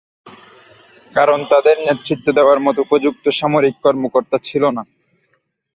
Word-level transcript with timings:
কারণ 1.15 1.39
তাঁদের 1.51 1.77
নেতৃত্ব 1.79 2.27
দেওয়ার 2.37 2.59
মতো 2.59 2.79
উপযুক্ত 2.81 3.25
সামরিক 3.39 3.75
কর্মকর্তা 3.83 4.37
ছিল 4.47 4.63
না। 4.77 4.83